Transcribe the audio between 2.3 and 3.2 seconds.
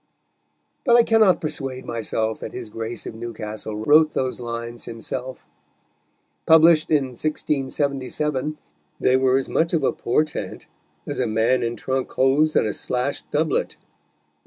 that his Grace of